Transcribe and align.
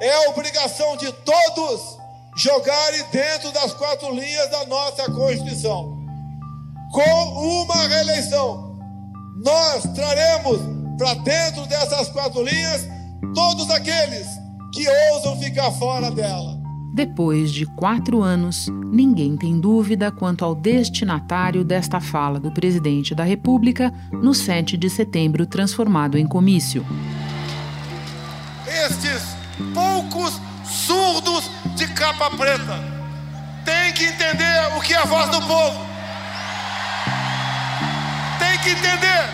É 0.00 0.28
obrigação 0.28 0.96
de 0.96 1.12
todos 1.12 1.98
jogarem 2.36 3.04
dentro 3.12 3.52
das 3.52 3.72
quatro 3.74 4.12
linhas 4.12 4.50
da 4.50 4.66
nossa 4.66 5.10
Constituição. 5.10 5.96
Com 6.92 7.62
uma 7.62 7.88
reeleição, 7.88 8.78
nós 9.44 9.82
traremos 9.94 10.60
para 10.98 11.14
dentro 11.14 11.66
dessas 11.66 12.08
quatro 12.08 12.42
linhas 12.42 12.86
todos 13.34 13.70
aqueles 13.70 14.26
que 14.72 14.86
ousam 15.12 15.40
ficar 15.40 15.70
fora 15.72 16.10
dela. 16.10 16.54
Depois 16.94 17.52
de 17.52 17.66
quatro 17.66 18.22
anos, 18.22 18.68
ninguém 18.68 19.36
tem 19.36 19.58
dúvida 19.58 20.12
quanto 20.12 20.44
ao 20.44 20.54
destinatário 20.54 21.64
desta 21.64 22.00
fala 22.00 22.38
do 22.38 22.52
presidente 22.52 23.14
da 23.16 23.24
República 23.24 23.92
no 24.12 24.32
7 24.32 24.76
de 24.76 24.88
setembro, 24.88 25.44
transformado 25.44 26.16
em 26.16 26.24
comício. 26.24 26.86
Estes 28.64 29.23
poucos 29.72 30.40
surdos 30.64 31.50
de 31.76 31.86
capa 31.88 32.30
preta 32.30 32.78
têm 33.64 33.92
que 33.92 34.04
entender 34.04 34.76
o 34.76 34.80
que 34.80 34.94
é 34.94 34.98
a 34.98 35.04
voz 35.04 35.28
do 35.30 35.40
povo. 35.42 35.86
Tem 38.38 38.58
que 38.58 38.70
entender 38.70 39.30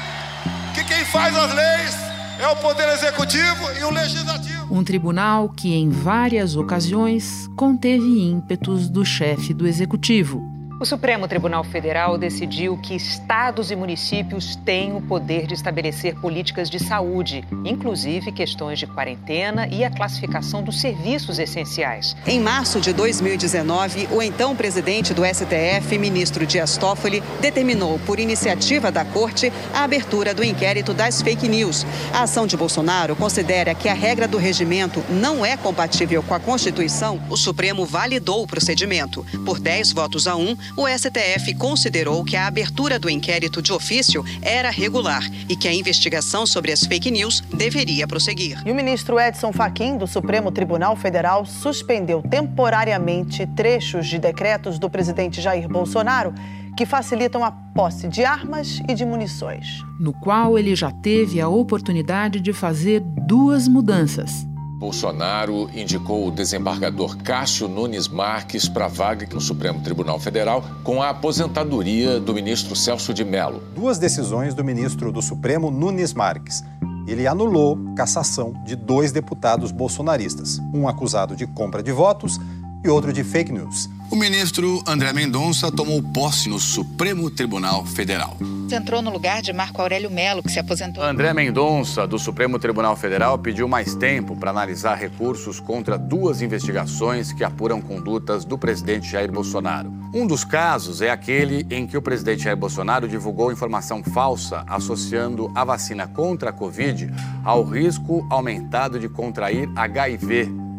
que 0.74 0.84
quem 0.84 1.04
faz 1.04 1.36
as 1.36 1.54
leis 1.54 1.96
é 2.38 2.48
o 2.48 2.56
Poder 2.56 2.88
Executivo 2.88 3.70
e 3.78 3.84
o 3.84 3.90
Legislativo. 3.90 4.74
Um 4.74 4.84
tribunal 4.84 5.48
que, 5.48 5.74
em 5.74 5.90
várias 5.90 6.56
ocasiões, 6.56 7.48
conteve 7.56 8.04
ímpetos 8.04 8.88
do 8.88 9.04
chefe 9.04 9.52
do 9.52 9.66
executivo. 9.66 10.59
O 10.80 10.86
Supremo 10.86 11.28
Tribunal 11.28 11.62
Federal 11.62 12.16
decidiu 12.16 12.74
que 12.78 12.96
estados 12.96 13.70
e 13.70 13.76
municípios 13.76 14.56
têm 14.56 14.96
o 14.96 15.02
poder 15.02 15.46
de 15.46 15.52
estabelecer 15.52 16.14
políticas 16.14 16.70
de 16.70 16.78
saúde, 16.78 17.44
inclusive 17.66 18.32
questões 18.32 18.78
de 18.78 18.86
quarentena 18.86 19.68
e 19.68 19.84
a 19.84 19.90
classificação 19.90 20.62
dos 20.62 20.80
serviços 20.80 21.38
essenciais. 21.38 22.16
Em 22.26 22.40
março 22.40 22.80
de 22.80 22.94
2019, 22.94 24.08
o 24.10 24.22
então 24.22 24.56
presidente 24.56 25.12
do 25.12 25.22
STF, 25.22 25.98
ministro 25.98 26.46
Dias 26.46 26.78
Toffoli, 26.78 27.22
determinou, 27.42 27.98
por 28.06 28.18
iniciativa 28.18 28.90
da 28.90 29.04
Corte, 29.04 29.52
a 29.74 29.84
abertura 29.84 30.32
do 30.32 30.42
inquérito 30.42 30.94
das 30.94 31.20
fake 31.20 31.46
news. 31.46 31.84
A 32.10 32.22
ação 32.22 32.46
de 32.46 32.56
Bolsonaro 32.56 33.14
considera 33.14 33.74
que 33.74 33.86
a 33.86 33.92
regra 33.92 34.26
do 34.26 34.38
regimento 34.38 35.04
não 35.10 35.44
é 35.44 35.58
compatível 35.58 36.22
com 36.22 36.32
a 36.32 36.40
Constituição. 36.40 37.20
O 37.28 37.36
Supremo 37.36 37.84
validou 37.84 38.42
o 38.42 38.46
procedimento. 38.46 39.26
Por 39.44 39.60
10 39.60 39.92
votos 39.92 40.26
a 40.26 40.34
1, 40.34 40.69
o 40.76 40.86
STF 40.88 41.54
considerou 41.54 42.24
que 42.24 42.36
a 42.36 42.46
abertura 42.46 42.98
do 42.98 43.10
inquérito 43.10 43.60
de 43.62 43.72
ofício 43.72 44.24
era 44.42 44.70
regular 44.70 45.22
e 45.48 45.56
que 45.56 45.68
a 45.68 45.74
investigação 45.74 46.46
sobre 46.46 46.72
as 46.72 46.80
fake 46.80 47.10
news 47.10 47.40
deveria 47.52 48.06
prosseguir. 48.06 48.62
E 48.66 48.70
o 48.70 48.74
ministro 48.74 49.18
Edson 49.18 49.52
Fachin, 49.52 49.96
do 49.96 50.06
Supremo 50.06 50.50
Tribunal 50.50 50.96
Federal, 50.96 51.44
suspendeu 51.44 52.22
temporariamente 52.22 53.46
trechos 53.48 54.06
de 54.06 54.18
decretos 54.18 54.78
do 54.78 54.88
presidente 54.88 55.40
Jair 55.40 55.68
Bolsonaro 55.68 56.32
que 56.76 56.86
facilitam 56.86 57.44
a 57.44 57.50
posse 57.50 58.08
de 58.08 58.24
armas 58.24 58.80
e 58.88 58.94
de 58.94 59.04
munições. 59.04 59.84
No 59.98 60.12
qual 60.12 60.58
ele 60.58 60.74
já 60.74 60.90
teve 60.90 61.40
a 61.40 61.48
oportunidade 61.48 62.40
de 62.40 62.52
fazer 62.52 63.00
duas 63.26 63.68
mudanças. 63.68 64.46
Bolsonaro 64.80 65.68
indicou 65.74 66.26
o 66.26 66.30
desembargador 66.30 67.18
Cássio 67.18 67.68
Nunes 67.68 68.08
Marques 68.08 68.66
para 68.66 68.86
a 68.86 68.88
vaga 68.88 69.28
no 69.30 69.38
Supremo 69.38 69.82
Tribunal 69.82 70.18
Federal 70.18 70.64
com 70.82 71.02
a 71.02 71.10
aposentadoria 71.10 72.18
do 72.18 72.32
ministro 72.32 72.74
Celso 72.74 73.12
de 73.12 73.22
Mello. 73.22 73.62
Duas 73.74 73.98
decisões 73.98 74.54
do 74.54 74.64
ministro 74.64 75.12
do 75.12 75.20
Supremo 75.20 75.70
Nunes 75.70 76.14
Marques. 76.14 76.64
Ele 77.06 77.26
anulou 77.26 77.78
cassação 77.94 78.54
de 78.64 78.74
dois 78.74 79.12
deputados 79.12 79.70
bolsonaristas, 79.70 80.58
um 80.72 80.88
acusado 80.88 81.36
de 81.36 81.46
compra 81.46 81.82
de 81.82 81.92
votos 81.92 82.40
e 82.84 82.88
outro 82.88 83.12
de 83.12 83.22
fake 83.22 83.52
news. 83.52 83.88
O 84.10 84.16
ministro 84.16 84.82
André 84.88 85.12
Mendonça 85.12 85.70
tomou 85.70 86.02
posse 86.02 86.48
no 86.48 86.58
Supremo 86.58 87.30
Tribunal 87.30 87.86
Federal. 87.86 88.36
Entrou 88.72 89.00
no 89.00 89.10
lugar 89.10 89.40
de 89.40 89.52
Marco 89.52 89.80
Aurélio 89.80 90.10
Melo, 90.10 90.42
que 90.42 90.50
se 90.50 90.58
aposentou. 90.58 91.04
André 91.04 91.32
Mendonça, 91.32 92.08
do 92.08 92.18
Supremo 92.18 92.58
Tribunal 92.58 92.96
Federal, 92.96 93.38
pediu 93.38 93.68
mais 93.68 93.94
tempo 93.94 94.34
para 94.34 94.50
analisar 94.50 94.96
recursos 94.96 95.60
contra 95.60 95.96
duas 95.96 96.42
investigações 96.42 97.32
que 97.32 97.44
apuram 97.44 97.80
condutas 97.80 98.44
do 98.44 98.58
presidente 98.58 99.08
Jair 99.08 99.30
Bolsonaro. 99.30 99.92
Um 100.12 100.26
dos 100.26 100.42
casos 100.42 101.00
é 101.00 101.10
aquele 101.10 101.64
em 101.70 101.86
que 101.86 101.96
o 101.96 102.02
presidente 102.02 102.42
Jair 102.42 102.56
Bolsonaro 102.56 103.08
divulgou 103.08 103.52
informação 103.52 104.02
falsa 104.02 104.64
associando 104.66 105.52
a 105.54 105.64
vacina 105.64 106.08
contra 106.08 106.50
a 106.50 106.52
Covid 106.52 107.08
ao 107.44 107.62
risco 107.62 108.26
aumentado 108.28 108.98
de 108.98 109.08
contrair 109.08 109.68
HIV 109.76 110.69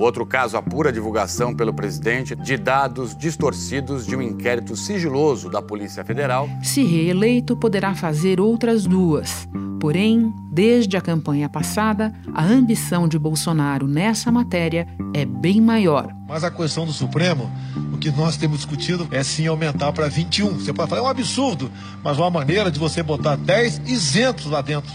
o 0.00 0.02
outro 0.02 0.24
caso 0.24 0.56
apura 0.56 0.88
a 0.88 0.92
divulgação 0.92 1.54
pelo 1.54 1.74
presidente 1.74 2.34
de 2.34 2.56
dados 2.56 3.14
distorcidos 3.14 4.06
de 4.06 4.16
um 4.16 4.22
inquérito 4.22 4.74
sigiloso 4.74 5.50
da 5.50 5.60
Polícia 5.60 6.02
Federal. 6.02 6.48
Se 6.62 6.82
reeleito, 6.82 7.54
poderá 7.54 7.94
fazer 7.94 8.40
outras 8.40 8.86
duas. 8.86 9.46
Porém, 9.78 10.32
desde 10.50 10.96
a 10.96 11.02
campanha 11.02 11.50
passada, 11.50 12.14
a 12.32 12.42
ambição 12.42 13.06
de 13.06 13.18
Bolsonaro 13.18 13.86
nessa 13.86 14.32
matéria 14.32 14.88
é 15.12 15.26
bem 15.26 15.60
maior. 15.60 16.08
Mas 16.26 16.44
a 16.44 16.50
questão 16.50 16.86
do 16.86 16.94
Supremo, 16.94 17.50
o 17.92 17.98
que 17.98 18.10
nós 18.10 18.38
temos 18.38 18.56
discutido 18.56 19.06
é 19.10 19.22
sim 19.22 19.48
aumentar 19.48 19.92
para 19.92 20.08
21. 20.08 20.60
Você 20.60 20.72
pode 20.72 20.88
falar, 20.88 21.02
é 21.02 21.04
um 21.04 21.08
absurdo, 21.08 21.70
mas 22.02 22.16
uma 22.16 22.30
maneira 22.30 22.70
de 22.70 22.78
você 22.78 23.02
botar 23.02 23.36
10 23.36 23.82
isentos 23.84 24.46
lá 24.46 24.62
dentro. 24.62 24.90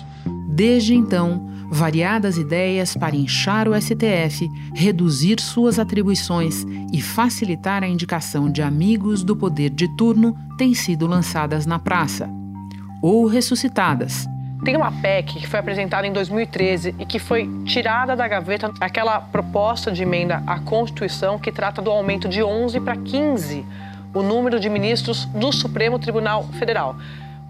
Desde 0.47 0.95
então, 0.95 1.54
variadas 1.69 2.37
ideias 2.37 2.95
para 2.95 3.15
inchar 3.15 3.67
o 3.67 3.79
STF, 3.79 4.49
reduzir 4.73 5.39
suas 5.39 5.79
atribuições 5.79 6.65
e 6.91 7.01
facilitar 7.01 7.83
a 7.83 7.87
indicação 7.87 8.51
de 8.51 8.61
amigos 8.61 9.23
do 9.23 9.35
poder 9.35 9.69
de 9.69 9.87
turno 9.95 10.35
têm 10.57 10.73
sido 10.73 11.07
lançadas 11.07 11.65
na 11.65 11.79
praça 11.79 12.29
ou 13.01 13.25
ressuscitadas. 13.27 14.25
Tem 14.63 14.75
uma 14.75 14.91
PEC 14.91 15.39
que 15.39 15.47
foi 15.47 15.59
apresentada 15.59 16.07
em 16.07 16.13
2013 16.13 16.95
e 16.97 17.05
que 17.05 17.19
foi 17.19 17.47
tirada 17.65 18.15
da 18.15 18.27
gaveta 18.27 18.73
aquela 18.79 19.19
proposta 19.19 19.91
de 19.91 20.01
emenda 20.01 20.41
à 20.47 20.59
Constituição 20.59 21.37
que 21.37 21.51
trata 21.51 21.81
do 21.81 21.91
aumento 21.91 22.27
de 22.27 22.41
11 22.41 22.79
para 22.79 22.95
15 22.95 23.63
o 24.13 24.23
número 24.23 24.59
de 24.59 24.69
ministros 24.69 25.25
do 25.25 25.51
Supremo 25.51 25.99
Tribunal 25.99 26.45
Federal. 26.53 26.95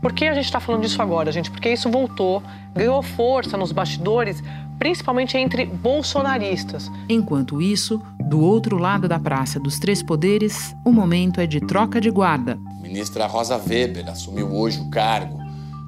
Por 0.05 0.13
que 0.13 0.25
a 0.25 0.35
gente 0.35 0.45
está 0.45 0.59
falando 0.59 0.83
disso 0.83 1.01
agora, 1.01 1.31
gente? 1.31 1.49
Porque 1.49 1.67
isso 1.67 1.89
voltou, 1.89 2.43
ganhou 2.75 3.01
força 3.01 3.57
nos 3.57 3.71
bastidores, 3.71 4.39
principalmente 4.77 5.35
entre 5.35 5.65
bolsonaristas. 5.65 6.91
Enquanto 7.09 7.59
isso, 7.59 7.99
do 8.19 8.39
outro 8.39 8.77
lado 8.77 9.07
da 9.07 9.19
Praça 9.19 9.59
dos 9.59 9.79
Três 9.79 10.03
Poderes, 10.03 10.75
o 10.85 10.91
momento 10.91 11.41
é 11.41 11.47
de 11.47 11.59
troca 11.59 11.99
de 11.99 12.11
guarda. 12.11 12.55
ministra 12.83 13.25
Rosa 13.25 13.57
Weber 13.57 14.07
assumiu 14.07 14.53
hoje 14.53 14.79
o 14.79 14.91
cargo. 14.91 15.39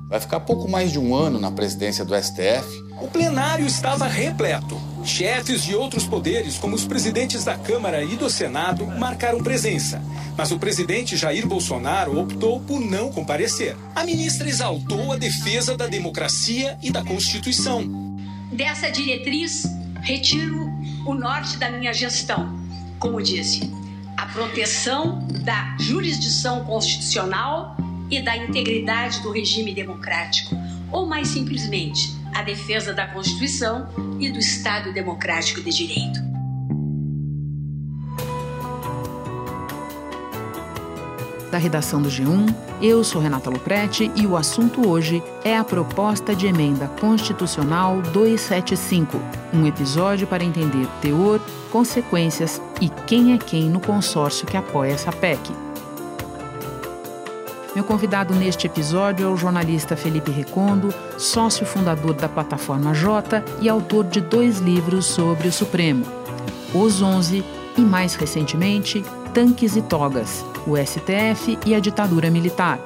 Vai 0.10 0.20
ficar 0.20 0.40
pouco 0.40 0.68
mais 0.68 0.92
de 0.92 0.98
um 0.98 1.14
ano 1.14 1.40
na 1.40 1.52
presidência 1.52 2.04
do 2.04 2.16
STF 2.16 2.87
o 3.00 3.08
plenário 3.08 3.66
estava 3.66 4.08
repleto. 4.08 4.80
Chefes 5.04 5.64
de 5.64 5.76
outros 5.76 6.06
poderes, 6.06 6.58
como 6.58 6.76
os 6.76 6.86
presidentes 6.86 7.44
da 7.44 7.58
Câmara 7.58 8.04
e 8.04 8.16
do 8.16 8.30
Senado, 8.30 8.86
marcaram 8.86 9.42
presença. 9.42 10.02
Mas 10.36 10.52
o 10.52 10.60
presidente 10.60 11.16
Jair 11.16 11.48
Bolsonaro 11.48 12.20
optou 12.20 12.60
por 12.60 12.80
não 12.80 13.12
comparecer. 13.12 13.78
A 13.96 14.04
ministra 14.04 14.50
exaltou 14.50 15.14
a 15.14 15.18
defesa 15.18 15.78
da 15.78 15.88
democracia 15.88 16.78
e 16.82 16.92
da 16.92 17.04
Constituição. 17.04 17.84
Dessa 18.52 18.90
diretriz, 18.90 19.64
retiro 20.02 20.68
o 21.06 21.14
norte 21.14 21.58
da 21.58 21.70
minha 21.70 21.94
gestão. 21.94 22.60
Como 23.00 23.22
disse, 23.22 23.72
a 24.18 24.26
proteção 24.26 25.26
da 25.46 25.78
jurisdição 25.80 26.66
constitucional 26.66 27.78
e 28.10 28.22
da 28.22 28.36
integridade 28.36 29.22
do 29.22 29.32
regime 29.32 29.74
democrático. 29.74 30.56
Ou 30.92 31.06
mais 31.06 31.28
simplesmente, 31.30 32.18
a 32.38 32.44
defesa 32.44 32.94
da 32.94 33.08
Constituição 33.08 33.90
e 34.20 34.30
do 34.30 34.38
Estado 34.38 34.94
Democrático 34.94 35.60
de 35.60 35.72
Direito. 35.72 36.20
Da 41.50 41.58
redação 41.58 42.00
do 42.00 42.10
G1, 42.10 42.54
eu 42.80 43.04
sou 43.04 43.20
Renata 43.20 43.50
Luprete 43.50 44.12
e 44.16 44.28
o 44.28 44.38
assunto 44.38 44.88
hoje 44.88 45.24
é 45.44 45.58
a 45.58 45.64
proposta 45.64 46.36
de 46.36 46.46
emenda 46.46 46.88
constitucional 47.00 48.04
275, 48.14 49.20
um 49.52 49.66
episódio 49.66 50.28
para 50.28 50.44
entender 50.44 50.86
teor, 51.02 51.42
consequências 51.72 52.62
e 52.80 52.88
quem 53.08 53.34
é 53.34 53.40
quem 53.40 53.68
no 53.68 53.80
consórcio 53.80 54.46
que 54.46 54.56
apoia 54.56 54.92
essa 54.92 55.12
PEC. 55.12 55.67
Meu 57.78 57.84
convidado 57.84 58.34
neste 58.34 58.66
episódio 58.66 59.28
é 59.28 59.30
o 59.30 59.38
jornalista 59.38 59.96
Felipe 59.96 60.32
Recondo, 60.32 60.92
sócio 61.16 61.64
fundador 61.64 62.16
da 62.16 62.28
plataforma 62.28 62.92
J 62.92 63.44
e 63.62 63.70
autor 63.70 64.06
de 64.06 64.20
dois 64.20 64.58
livros 64.58 65.06
sobre 65.06 65.48
o 65.48 65.52
Supremo: 65.52 66.04
Os 66.74 67.04
Onze 67.04 67.46
e, 67.78 67.82
mais 67.82 68.16
recentemente, 68.16 69.06
Tanques 69.32 69.76
e 69.76 69.84
Togas, 69.84 70.44
o 70.66 70.76
STF 70.76 71.60
e 71.68 71.76
a 71.76 71.80
ditadura 71.80 72.32
militar. 72.32 72.80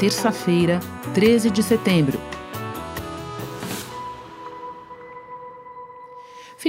Terça-feira, 0.00 0.80
13 1.14 1.48
de 1.48 1.62
setembro. 1.62 2.18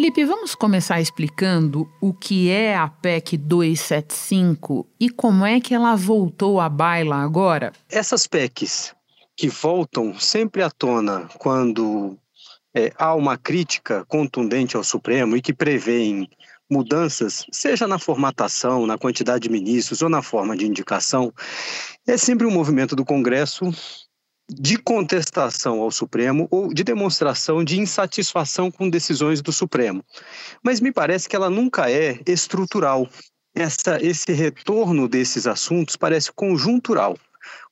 Felipe, 0.08 0.24
vamos 0.24 0.56
começar 0.56 1.02
explicando 1.02 1.86
o 2.00 2.14
que 2.14 2.50
é 2.50 2.78
a 2.78 2.88
PEC 2.88 3.36
275 3.36 4.88
e 4.98 5.10
como 5.10 5.46
é 5.46 5.60
que 5.60 5.74
ela 5.74 5.98
voltou 5.98 6.62
à 6.62 6.70
baila 6.70 7.18
agora? 7.18 7.74
Essas 7.90 8.26
PECs 8.26 8.96
que 9.36 9.50
voltam 9.50 10.18
sempre 10.18 10.64
à 10.64 10.72
tona 10.72 11.28
quando 11.38 12.18
é, 12.74 12.94
há 12.98 13.14
uma 13.16 13.38
crítica 13.38 14.06
contundente 14.06 14.78
ao 14.78 14.84
Supremo 14.84 15.36
e 15.36 15.42
que 15.42 15.52
prevêem 15.52 16.30
mudanças, 16.72 17.46
seja 17.52 17.86
na 17.86 18.00
formatação, 18.00 18.88
na 18.88 18.98
quantidade 18.98 19.44
de 19.44 19.50
ministros 19.50 20.02
ou 20.02 20.08
na 20.08 20.22
forma 20.22 20.56
de 20.56 20.66
indicação, 20.66 21.34
é 22.08 22.16
sempre 22.16 22.48
um 22.48 22.52
movimento 22.52 22.96
do 22.96 23.04
Congresso 23.04 23.74
de 24.50 24.78
contestação 24.78 25.82
ao 25.82 25.92
Supremo 25.92 26.48
ou 26.50 26.74
de 26.74 26.84
demonstração 26.84 27.64
de 27.64 27.80
insatisfação 27.80 28.72
com 28.72 28.90
decisões 28.90 29.42
do 29.42 29.52
Supremo. 29.52 30.04
Mas 30.64 30.80
me 30.80 30.92
parece 30.92 31.28
que 31.28 31.36
ela 31.36 31.50
nunca 31.50 31.92
é 31.92 32.20
estrutural. 32.26 33.08
Essa, 33.54 33.98
esse 34.02 34.32
retorno 34.32 35.08
desses 35.08 35.48
assuntos 35.48 35.96
parece 35.96 36.32
conjuntural 36.32 37.18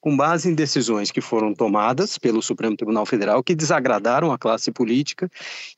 com 0.06 0.16
base 0.16 0.48
em 0.48 0.54
decisões 0.54 1.10
que 1.10 1.20
foram 1.20 1.52
tomadas 1.52 2.16
pelo 2.20 2.40
Supremo 2.40 2.78
Tribunal 2.78 3.08
Federal 3.08 3.44
que 3.44 3.56
desagradaram 3.56 4.32
a 4.32 4.38
classe 4.38 4.72
política 4.72 5.28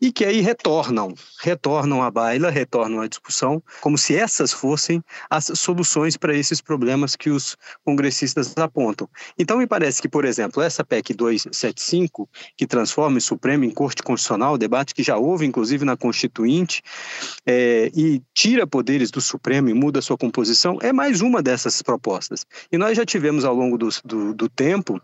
e 0.02 0.12
que 0.12 0.26
aí 0.26 0.42
retornam, 0.42 1.14
retornam 1.40 2.04
à 2.04 2.12
baila, 2.12 2.50
retornam 2.50 3.00
à 3.00 3.08
discussão, 3.08 3.64
como 3.80 3.98
se 3.98 4.14
essas 4.14 4.52
fossem 4.52 5.02
as 5.30 5.50
soluções 5.56 6.18
para 6.18 6.36
esses 6.36 6.60
problemas 6.60 7.16
que 7.16 7.30
os 7.30 7.56
congressistas 7.86 8.54
apontam. 8.58 9.08
Então, 9.40 9.60
me 9.60 9.66
parece 9.66 10.02
que, 10.02 10.10
por 10.10 10.26
exemplo, 10.26 10.62
essa 10.62 10.84
PEC 10.84 11.14
275, 11.14 12.28
que 12.58 12.68
transforma 12.68 13.20
o 13.20 13.22
Supremo 13.22 13.64
em 13.64 13.72
Corte 13.72 14.04
Constitucional, 14.04 14.58
debate 14.58 14.94
que 14.94 15.04
já 15.04 15.16
houve, 15.16 15.46
inclusive, 15.46 15.86
na 15.86 15.96
Constituinte, 15.96 16.84
é, 17.46 17.90
e 17.96 18.22
tira 18.34 18.68
poderes 18.68 19.10
do 19.10 19.22
Supremo 19.22 19.70
e 19.70 19.74
muda 19.74 20.02
sua 20.02 20.18
composição, 20.18 20.78
é 20.82 20.92
mais 20.92 21.22
uma 21.22 21.42
dessas 21.42 21.82
propostas. 21.82 22.46
E 22.70 22.78
nós 22.78 22.98
já 22.98 23.06
tivemos 23.06 23.46
ao 23.46 23.56
longo 23.56 23.78
do, 23.78 23.88
do 24.04 24.17
do, 24.18 24.34
do 24.34 24.50
tempo 24.50 25.02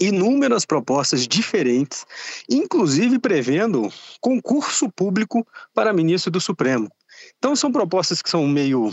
inúmeras 0.00 0.64
propostas 0.64 1.28
diferentes, 1.28 2.04
inclusive 2.48 3.18
prevendo 3.18 3.92
concurso 4.20 4.90
público 4.90 5.46
para 5.74 5.92
ministro 5.92 6.30
do 6.30 6.40
Supremo. 6.40 6.90
Então, 7.38 7.54
são 7.54 7.70
propostas 7.70 8.22
que 8.22 8.30
são 8.30 8.46
meio 8.46 8.90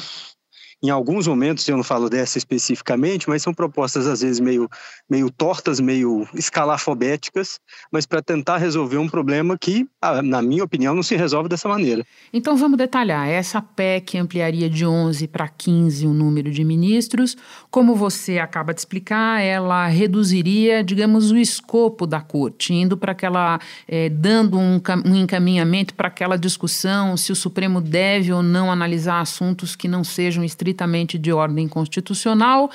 em 0.81 0.89
alguns 0.89 1.27
momentos, 1.27 1.67
eu 1.67 1.75
não 1.75 1.83
falo 1.83 2.09
dessa 2.09 2.37
especificamente, 2.37 3.27
mas 3.27 3.43
são 3.43 3.53
propostas 3.53 4.07
às 4.07 4.21
vezes 4.21 4.39
meio, 4.39 4.69
meio 5.09 5.29
tortas, 5.29 5.77
meio 5.81 6.25
escalafobéticas, 6.33 7.59
mas 7.91 8.05
para 8.05 8.21
tentar 8.21 8.57
resolver 8.57 8.97
um 8.97 9.09
problema 9.09 9.57
que, 9.57 9.85
na 10.23 10.41
minha 10.41 10.63
opinião, 10.63 10.95
não 10.95 11.03
se 11.03 11.17
resolve 11.17 11.49
dessa 11.49 11.67
maneira. 11.67 12.05
Então 12.31 12.55
vamos 12.55 12.77
detalhar. 12.77 13.27
Essa 13.27 13.61
PEC 13.61 14.17
ampliaria 14.17 14.69
de 14.69 14.85
11 14.85 15.27
para 15.27 15.49
15 15.49 16.07
o 16.07 16.13
número 16.13 16.49
de 16.49 16.63
ministros. 16.63 17.35
Como 17.69 17.93
você 17.93 18.39
acaba 18.39 18.73
de 18.73 18.79
explicar, 18.79 19.41
ela 19.41 19.85
reduziria, 19.87 20.81
digamos, 20.81 21.29
o 21.29 21.37
escopo 21.37 22.07
da 22.07 22.21
corte, 22.21 22.73
indo 22.73 22.95
para 22.95 23.11
aquela, 23.11 23.59
é, 23.85 24.07
dando 24.07 24.57
um, 24.57 24.79
um 25.05 25.15
encaminhamento 25.15 25.93
para 25.93 26.07
aquela 26.07 26.37
discussão 26.37 27.17
se 27.17 27.33
o 27.33 27.35
Supremo 27.35 27.81
deve 27.81 28.31
ou 28.31 28.41
não 28.41 28.71
analisar 28.71 29.19
assuntos 29.19 29.75
que 29.75 29.87
não 29.87 30.05
sejam 30.05 30.41
estritamente 30.41 30.68
estritamente 30.69 31.17
de 31.17 31.31
ordem 31.31 31.67
constitucional. 31.67 32.69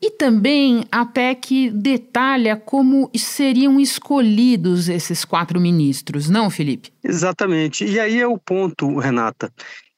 E 0.00 0.10
também 0.10 0.84
a 0.92 1.06
PEC 1.06 1.70
detalha 1.70 2.54
como 2.54 3.10
seriam 3.16 3.80
escolhidos 3.80 4.88
esses 4.88 5.24
quatro 5.24 5.58
ministros, 5.58 6.28
não, 6.28 6.50
Felipe? 6.50 6.92
Exatamente. 7.02 7.84
E 7.84 7.98
aí 7.98 8.20
é 8.20 8.26
o 8.26 8.38
ponto, 8.38 8.98
Renata, 8.98 9.50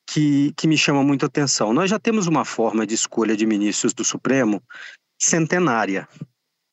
que, 0.09 0.53
que 0.57 0.69
me 0.69 0.79
chama 0.79 1.03
muito 1.03 1.25
a 1.25 1.27
atenção. 1.27 1.73
Nós 1.73 1.91
já 1.91 1.99
temos 1.99 2.29
uma 2.29 2.45
forma 2.45 2.87
de 2.87 2.95
escolha 2.95 3.37
de 3.37 3.45
ministros 3.45 3.93
do 3.93 4.05
Supremo 4.05 4.63
centenária. 5.21 6.09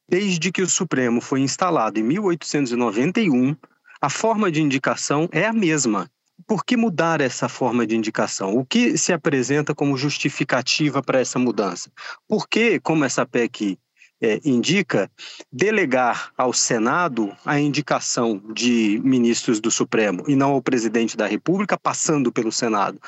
Desde 0.07 0.51
que 0.51 0.61
o 0.61 0.69
Supremo 0.69 1.19
foi 1.19 1.41
instalado 1.41 1.99
em 1.99 2.03
1891, 2.03 3.55
a 3.99 4.09
forma 4.09 4.51
de 4.51 4.61
indicação 4.61 5.27
é 5.31 5.47
a 5.47 5.53
mesma 5.53 6.07
por 6.47 6.63
que 6.63 6.77
mudar 6.77 7.21
essa 7.21 7.49
forma 7.49 7.85
de 7.85 7.95
indicação? 7.95 8.55
O 8.55 8.65
que 8.65 8.97
se 8.97 9.11
apresenta 9.11 9.73
como 9.73 9.97
justificativa 9.97 11.01
para 11.01 11.19
essa 11.19 11.39
mudança? 11.39 11.91
Por 12.27 12.47
que, 12.47 12.79
como 12.79 13.03
essa 13.03 13.25
PEC 13.25 13.79
é, 14.21 14.39
indica, 14.45 15.09
delegar 15.51 16.31
ao 16.37 16.53
Senado 16.53 17.35
a 17.45 17.59
indicação 17.59 18.41
de 18.53 18.99
ministros 19.03 19.59
do 19.59 19.71
Supremo 19.71 20.23
e 20.27 20.35
não 20.35 20.51
ao 20.51 20.61
presidente 20.61 21.17
da 21.17 21.27
República, 21.27 21.77
passando 21.77 22.31
pelo 22.31 22.51
Senado? 22.51 22.99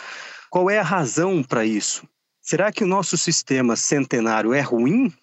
Qual 0.49 0.69
é 0.69 0.79
a 0.79 0.83
razão 0.83 1.43
para 1.43 1.65
isso? 1.65 2.07
Será 2.41 2.71
que 2.71 2.83
o 2.83 2.87
nosso 2.87 3.17
sistema 3.17 3.75
centenário 3.75 4.53
é 4.53 4.61
ruim? 4.61 5.13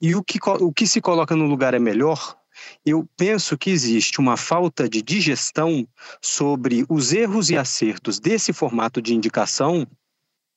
E 0.00 0.14
o 0.14 0.24
que, 0.24 0.38
o 0.42 0.72
que 0.72 0.86
se 0.86 1.00
coloca 1.00 1.36
no 1.36 1.46
lugar 1.46 1.74
é 1.74 1.78
melhor? 1.78 2.39
Eu 2.84 3.08
penso 3.16 3.56
que 3.56 3.70
existe 3.70 4.20
uma 4.20 4.36
falta 4.36 4.88
de 4.88 5.02
digestão 5.02 5.86
sobre 6.20 6.84
os 6.88 7.12
erros 7.12 7.50
e 7.50 7.56
acertos 7.56 8.18
desse 8.18 8.52
formato 8.52 9.00
de 9.00 9.14
indicação 9.14 9.86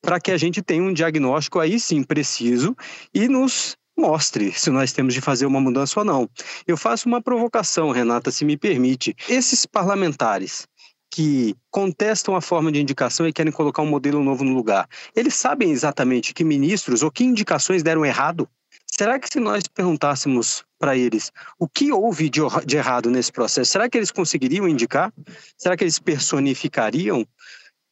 para 0.01 0.19
que 0.19 0.31
a 0.31 0.37
gente 0.37 0.61
tenha 0.61 0.83
um 0.83 0.93
diagnóstico 0.93 1.59
aí 1.59 1.79
sim 1.79 2.03
preciso 2.03 2.75
e 3.13 3.27
nos 3.27 3.77
mostre 3.97 4.51
se 4.51 4.69
nós 4.69 4.91
temos 4.91 5.13
de 5.13 5.21
fazer 5.21 5.45
uma 5.45 5.61
mudança 5.61 5.99
ou 5.99 6.05
não. 6.05 6.29
Eu 6.67 6.75
faço 6.75 7.07
uma 7.07 7.21
provocação, 7.21 7.91
Renata, 7.91 8.31
se 8.31 8.43
me 8.43 8.57
permite. 8.57 9.15
Esses 9.29 9.65
parlamentares 9.65 10.67
que 11.13 11.55
contestam 11.69 12.35
a 12.35 12.41
forma 12.41 12.71
de 12.71 12.81
indicação 12.81 13.27
e 13.27 13.31
querem 13.31 13.51
colocar 13.51 13.83
um 13.83 13.87
modelo 13.87 14.23
novo 14.23 14.43
no 14.43 14.53
lugar, 14.53 14.89
eles 15.15 15.35
sabem 15.35 15.71
exatamente 15.71 16.33
que 16.33 16.43
ministros 16.43 17.03
ou 17.03 17.11
que 17.11 17.23
indicações 17.23 17.83
deram 17.83 18.03
errado? 18.03 18.49
Será 18.95 19.17
que 19.17 19.27
se 19.27 19.39
nós 19.39 19.63
perguntássemos 19.67 20.63
para 20.77 20.95
eles 20.95 21.31
o 21.57 21.67
que 21.67 21.91
houve 21.91 22.29
de, 22.29 22.41
de, 22.63 22.77
errado 22.77 23.09
nesse 23.09 23.31
processo, 23.31 23.71
será 23.71 23.89
que 23.89 23.97
eles 23.97 24.11
conseguiriam 24.11 24.67
indicar? 24.67 25.11
Será 25.57 25.75
que 25.75 25.83
eles 25.83 25.97
personificariam? 25.97 27.25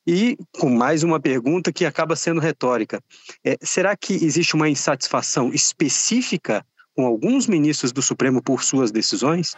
E 0.06 0.38
com 0.59 0.69
mais 0.69 1.01
uma 1.01 1.19
pergunta 1.19 1.74
que 1.74 1.86
acaba 1.86 2.15
sendo 2.15 2.39
retórica: 2.39 3.01
é, 3.44 3.57
será 3.63 3.98
que 3.98 4.13
existe 4.13 4.53
uma 4.53 4.69
insatisfação 4.69 5.51
específica 5.51 6.63
com 6.95 7.03
alguns 7.03 7.48
ministros 7.48 7.92
do 7.92 8.01
Supremo 8.03 8.39
por 8.39 8.63
suas 8.63 8.92
decisões? 8.92 9.56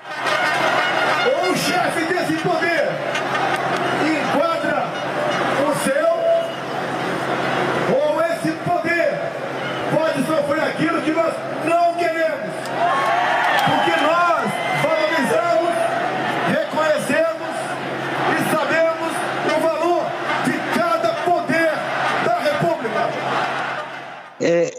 O 1.51 1.57
chefe 1.57 2.05
desse 2.05 2.41
poder 2.41 2.62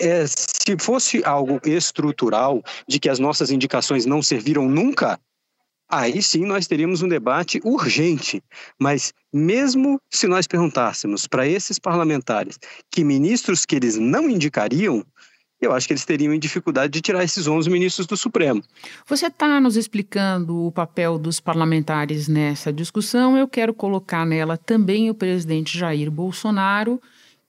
É, 0.04 0.26
se 0.26 0.76
fosse 0.78 1.22
algo 1.24 1.58
estrutural, 1.64 2.62
de 2.86 3.00
que 3.00 3.08
as 3.08 3.18
nossas 3.18 3.50
indicações 3.50 4.04
não 4.04 4.22
serviram 4.22 4.68
nunca, 4.68 5.18
aí 5.88 6.22
sim 6.22 6.44
nós 6.44 6.66
teríamos 6.66 7.00
um 7.00 7.08
debate 7.08 7.58
urgente. 7.64 8.42
Mas 8.78 9.14
mesmo 9.32 9.98
se 10.10 10.26
nós 10.26 10.46
perguntássemos 10.46 11.26
para 11.26 11.48
esses 11.48 11.78
parlamentares 11.78 12.58
que 12.90 13.02
ministros 13.02 13.64
que 13.64 13.76
eles 13.76 13.96
não 13.96 14.28
indicariam, 14.28 15.02
eu 15.58 15.72
acho 15.72 15.86
que 15.86 15.94
eles 15.94 16.04
teriam 16.04 16.38
dificuldade 16.38 16.92
de 16.92 17.00
tirar 17.00 17.24
esses 17.24 17.46
11 17.46 17.70
ministros 17.70 18.06
do 18.06 18.16
Supremo. 18.16 18.62
Você 19.06 19.28
está 19.28 19.58
nos 19.58 19.76
explicando 19.76 20.66
o 20.66 20.70
papel 20.70 21.18
dos 21.18 21.40
parlamentares 21.40 22.28
nessa 22.28 22.70
discussão. 22.70 23.38
Eu 23.38 23.48
quero 23.48 23.72
colocar 23.72 24.26
nela 24.26 24.58
também 24.58 25.08
o 25.08 25.14
presidente 25.14 25.78
Jair 25.78 26.10
Bolsonaro 26.10 27.00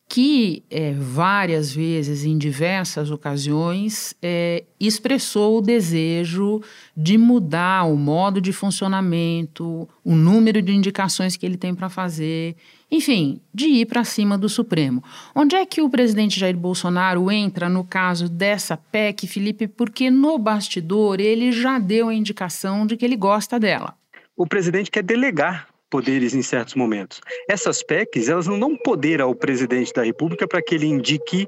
que 0.07 0.63
é, 0.69 0.93
várias 0.93 1.74
vezes, 1.74 2.24
em 2.25 2.38
diversas 2.38 3.09
ocasiões, 3.09 4.15
é, 4.21 4.63
expressou 4.79 5.57
o 5.57 5.62
desejo 5.62 6.62
de 6.95 7.17
mudar 7.17 7.85
o 7.85 7.97
modo 7.97 8.39
de 8.39 8.53
funcionamento, 8.53 9.89
o 10.03 10.15
número 10.15 10.62
de 10.62 10.74
indicações 10.74 11.35
que 11.35 11.45
ele 11.45 11.57
tem 11.57 11.74
para 11.74 11.89
fazer, 11.89 12.55
enfim, 12.89 13.41
de 13.51 13.65
ir 13.65 13.88
para 13.88 14.03
cima 14.03 14.38
do 14.38 14.47
Supremo. 14.47 15.03
Onde 15.33 15.55
é 15.55 15.65
que 15.65 15.81
o 15.81 15.89
presidente 15.89 16.39
Jair 16.39 16.55
Bolsonaro 16.55 17.31
entra 17.31 17.67
no 17.67 17.83
caso 17.83 18.29
dessa 18.29 18.77
PEC, 18.77 19.25
Felipe? 19.25 19.67
Porque 19.67 20.12
no 20.12 20.38
bastidor 20.38 21.19
ele 21.19 21.51
já 21.51 21.79
deu 21.79 22.09
a 22.09 22.13
indicação 22.13 22.85
de 22.85 22.95
que 22.95 23.03
ele 23.03 23.17
gosta 23.17 23.59
dela. 23.59 23.95
O 24.38 24.45
presidente 24.45 24.91
quer 24.91 25.03
delegar 25.03 25.75
poderes 25.89 26.33
em 26.33 26.41
certos 26.41 26.75
momentos. 26.75 27.21
Essas 27.47 27.83
PECs, 27.83 28.29
elas 28.29 28.47
não 28.47 28.59
dão 28.59 28.75
poder 28.75 29.21
ao 29.21 29.35
presidente 29.35 29.93
da 29.93 30.03
República 30.03 30.47
para 30.47 30.61
que 30.61 30.75
ele 30.75 30.87
indique, 30.87 31.47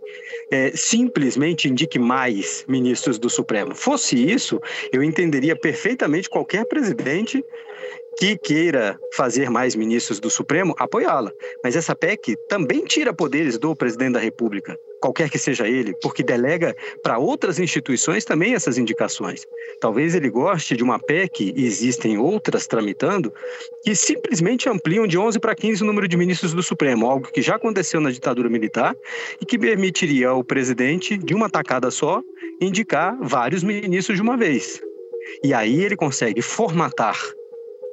é, 0.52 0.72
simplesmente 0.76 1.68
indique 1.68 2.00
mais 2.00 2.66
ministros 2.68 3.18
do 3.20 3.30
Supremo. 3.30 3.76
Fosse 3.76 4.16
isso, 4.16 4.60
eu 4.92 5.04
entenderia 5.04 5.56
perfeitamente 5.56 6.30
qualquer 6.30 6.66
presidente 6.66 7.44
que 8.18 8.36
queira 8.38 9.00
fazer 9.16 9.50
mais 9.50 9.76
ministros 9.76 10.20
do 10.20 10.30
Supremo, 10.30 10.76
apoiá-la. 10.80 11.32
Mas 11.64 11.76
essa 11.76 11.96
PEC 11.96 12.36
também 12.50 12.84
tira 12.84 13.14
poderes 13.14 13.60
do 13.60 13.76
presidente 13.76 14.14
da 14.14 14.20
República, 14.20 14.76
qualquer 15.00 15.30
que 15.30 15.38
seja 15.38 15.68
ele, 15.68 15.94
porque 16.02 16.24
delega 16.24 16.76
para 17.04 17.20
outras 17.20 17.60
instituições 17.60 18.26
também 18.26 18.56
essas 18.56 18.78
indicações. 18.78 19.46
Talvez 19.80 20.16
ele 20.16 20.30
goste 20.30 20.76
de 20.76 20.84
uma 20.84 21.00
PEC, 21.00 21.54
e 21.56 21.66
existem 21.66 22.18
outras 22.18 22.66
tramitando, 22.66 23.32
que 23.84 23.96
simplesmente 23.96 24.68
ampliam 24.68 25.06
de 25.06 25.18
11 25.18 25.40
para 25.40 25.54
15 25.54 25.84
o 25.84 25.86
número 25.86 26.08
de 26.08 26.18
ministros 26.18 26.54
do 26.54 26.64
Supremo, 26.64 27.06
algo 27.06 27.32
que 27.32 27.42
já 27.42 27.56
aconteceu 27.56 28.02
na 28.02 28.10
ditadura 28.10 28.50
militar 28.50 28.96
e 29.40 29.46
que 29.46 29.60
permitiria 29.60 30.30
ao 30.30 30.44
presidente, 30.44 31.18
de 31.18 31.36
uma 31.36 31.50
tacada 31.50 31.92
só, 31.92 32.22
indicar 32.60 33.16
vários 33.22 33.64
ministros 33.64 34.18
de 34.18 34.24
uma 34.24 34.36
vez. 34.36 34.82
E 35.44 35.54
aí 35.54 35.84
ele 35.84 35.96
consegue 35.96 36.42
formatar 36.42 37.18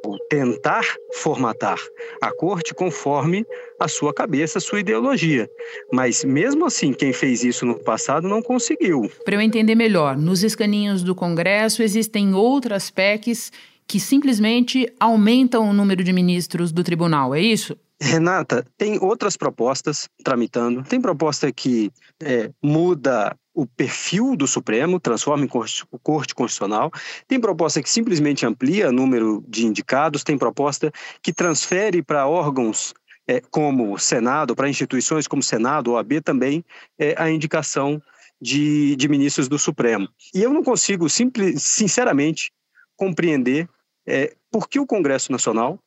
ou 0.04 0.18
tentar 0.28 0.84
formatar 1.14 1.78
a 2.20 2.30
corte 2.32 2.74
conforme 2.74 3.44
a 3.80 3.88
sua 3.88 4.12
cabeça, 4.12 4.58
a 4.58 4.60
sua 4.60 4.80
ideologia. 4.80 5.48
Mas 5.92 6.24
mesmo 6.24 6.66
assim, 6.66 6.92
quem 6.92 7.12
fez 7.12 7.42
isso 7.42 7.64
no 7.64 7.78
passado 7.82 8.28
não 8.28 8.42
conseguiu. 8.42 9.10
Para 9.24 9.34
eu 9.34 9.40
entender 9.40 9.74
melhor, 9.74 10.16
nos 10.16 10.42
escaninhos 10.42 11.02
do 11.02 11.14
Congresso 11.14 11.82
existem 11.82 12.34
outras 12.34 12.90
PECs 12.90 13.50
que 13.86 14.00
simplesmente 14.00 14.86
aumentam 14.98 15.68
o 15.68 15.72
número 15.72 16.02
de 16.02 16.12
ministros 16.12 16.72
do 16.72 16.82
tribunal, 16.82 17.34
é 17.34 17.40
isso? 17.40 17.76
Renata, 18.00 18.66
tem 18.76 18.98
outras 18.98 19.36
propostas 19.36 20.08
tramitando. 20.22 20.82
Tem 20.82 21.00
proposta 21.00 21.52
que 21.52 21.90
é, 22.22 22.50
muda 22.62 23.36
o 23.54 23.66
perfil 23.66 24.34
do 24.34 24.46
Supremo, 24.46 24.98
transforma 24.98 25.44
em 25.44 25.48
corte, 25.48 25.86
constitucional. 26.02 26.90
Tem 27.28 27.40
proposta 27.40 27.80
que 27.80 27.88
simplesmente 27.88 28.44
amplia 28.44 28.88
o 28.88 28.92
número 28.92 29.44
de 29.46 29.64
indicados. 29.64 30.24
Tem 30.24 30.36
proposta 30.36 30.92
que 31.22 31.32
transfere 31.32 32.02
para 32.02 32.26
órgãos 32.26 32.92
é, 33.28 33.40
como 33.40 33.96
Senado, 33.98 34.56
para 34.56 34.68
instituições 34.68 35.28
como 35.28 35.42
Senado, 35.42 35.92
OAB 35.92 36.20
também, 36.22 36.64
é, 36.98 37.14
a 37.16 37.30
indicação 37.30 38.02
de, 38.40 38.96
de 38.96 39.08
ministros 39.08 39.48
do 39.48 39.58
Supremo. 39.58 40.08
E 40.34 40.42
eu 40.42 40.52
não 40.52 40.62
consigo, 40.62 41.08
simples, 41.08 41.62
sinceramente, 41.62 42.52
compreender 42.96 43.68
é, 44.06 44.34
por 44.50 44.68
que 44.68 44.78
o 44.78 44.86
Congresso 44.86 45.32
Nacional 45.32 45.78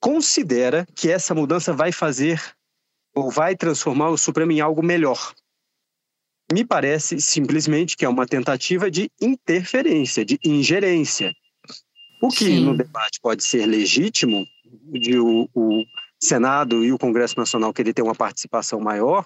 considera 0.00 0.86
que 0.94 1.08
essa 1.08 1.34
mudança 1.34 1.72
vai 1.72 1.92
fazer 1.92 2.42
ou 3.14 3.30
vai 3.30 3.54
transformar 3.54 4.08
o 4.08 4.18
Supremo 4.18 4.52
em 4.52 4.60
algo 4.60 4.82
melhor. 4.82 5.32
Me 6.52 6.64
parece 6.64 7.18
simplesmente 7.18 7.96
que 7.96 8.04
é 8.04 8.08
uma 8.08 8.26
tentativa 8.26 8.90
de 8.90 9.10
interferência, 9.20 10.22
de 10.22 10.38
ingerência. 10.44 11.32
O 12.20 12.28
que 12.28 12.44
Sim. 12.44 12.64
no 12.64 12.76
debate 12.76 13.18
pode 13.22 13.42
ser 13.42 13.64
legítimo, 13.64 14.46
de 14.92 15.18
o, 15.18 15.48
o 15.54 15.82
Senado 16.20 16.84
e 16.84 16.92
o 16.92 16.98
Congresso 16.98 17.38
Nacional 17.38 17.72
querer 17.72 17.94
ter 17.94 18.02
uma 18.02 18.14
participação 18.14 18.78
maior, 18.80 19.24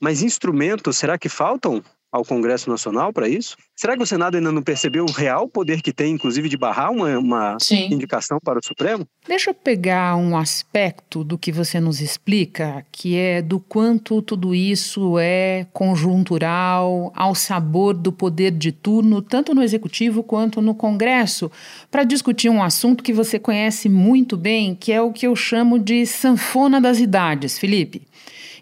mas 0.00 0.20
instrumentos, 0.20 0.96
será 0.96 1.16
que 1.16 1.28
faltam 1.28 1.82
ao 2.10 2.24
Congresso 2.24 2.70
Nacional 2.70 3.12
para 3.12 3.28
isso? 3.28 3.56
Será 3.76 3.96
que 3.96 4.02
o 4.02 4.06
Senado 4.06 4.36
ainda 4.36 4.50
não 4.50 4.62
percebeu 4.62 5.04
o 5.04 5.12
real 5.12 5.48
poder 5.48 5.80
que 5.82 5.92
tem, 5.92 6.12
inclusive, 6.12 6.48
de 6.48 6.56
barrar 6.56 6.90
uma, 6.90 7.16
uma 7.18 7.56
indicação 7.90 8.38
para 8.42 8.58
o 8.58 8.64
Supremo? 8.64 9.06
Deixa 9.26 9.50
eu 9.50 9.54
pegar 9.54 10.16
um 10.16 10.36
aspecto 10.36 11.22
do 11.22 11.38
que 11.38 11.52
você 11.52 11.78
nos 11.78 12.00
explica, 12.00 12.84
que 12.90 13.16
é 13.16 13.40
do 13.40 13.60
quanto 13.60 14.20
tudo 14.22 14.54
isso 14.54 15.16
é 15.18 15.66
conjuntural, 15.72 17.12
ao 17.14 17.34
sabor 17.34 17.94
do 17.94 18.10
poder 18.10 18.50
de 18.50 18.72
turno, 18.72 19.22
tanto 19.22 19.54
no 19.54 19.62
Executivo 19.62 20.22
quanto 20.22 20.60
no 20.60 20.74
Congresso, 20.74 21.52
para 21.90 22.04
discutir 22.04 22.48
um 22.48 22.62
assunto 22.62 23.04
que 23.04 23.12
você 23.12 23.38
conhece 23.38 23.88
muito 23.88 24.36
bem, 24.36 24.74
que 24.74 24.92
é 24.92 25.00
o 25.00 25.12
que 25.12 25.26
eu 25.26 25.36
chamo 25.36 25.78
de 25.78 26.04
sanfona 26.06 26.80
das 26.80 26.98
idades, 26.98 27.58
Felipe. 27.58 28.07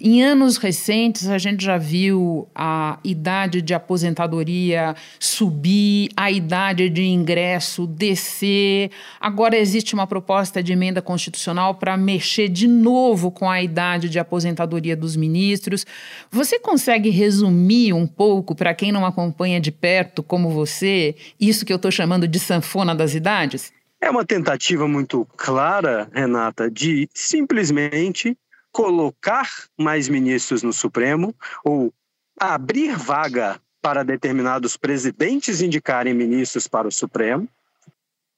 Em 0.00 0.22
anos 0.22 0.58
recentes, 0.58 1.26
a 1.26 1.38
gente 1.38 1.64
já 1.64 1.78
viu 1.78 2.46
a 2.54 2.98
idade 3.02 3.62
de 3.62 3.72
aposentadoria 3.72 4.94
subir, 5.18 6.10
a 6.14 6.30
idade 6.30 6.90
de 6.90 7.02
ingresso 7.02 7.86
descer. 7.86 8.90
Agora 9.18 9.56
existe 9.56 9.94
uma 9.94 10.06
proposta 10.06 10.62
de 10.62 10.72
emenda 10.72 11.00
constitucional 11.00 11.76
para 11.76 11.96
mexer 11.96 12.48
de 12.48 12.68
novo 12.68 13.30
com 13.30 13.48
a 13.48 13.62
idade 13.62 14.10
de 14.10 14.18
aposentadoria 14.18 14.94
dos 14.94 15.16
ministros. 15.16 15.86
Você 16.30 16.58
consegue 16.58 17.08
resumir 17.08 17.94
um 17.94 18.06
pouco, 18.06 18.54
para 18.54 18.74
quem 18.74 18.92
não 18.92 19.06
acompanha 19.06 19.58
de 19.58 19.72
perto 19.72 20.22
como 20.22 20.50
você, 20.50 21.16
isso 21.40 21.64
que 21.64 21.72
eu 21.72 21.76
estou 21.76 21.90
chamando 21.90 22.28
de 22.28 22.38
sanfona 22.38 22.94
das 22.94 23.14
idades? 23.14 23.72
É 23.98 24.10
uma 24.10 24.26
tentativa 24.26 24.86
muito 24.86 25.26
clara, 25.36 26.06
Renata, 26.12 26.70
de 26.70 27.08
simplesmente 27.14 28.36
colocar 28.76 29.48
mais 29.78 30.06
ministros 30.06 30.62
no 30.62 30.70
Supremo 30.70 31.34
ou 31.64 31.90
abrir 32.38 32.94
vaga 32.94 33.58
para 33.80 34.02
determinados 34.02 34.76
presidentes 34.76 35.62
indicarem 35.62 36.12
ministros 36.12 36.68
para 36.68 36.86
o 36.86 36.92
Supremo 36.92 37.48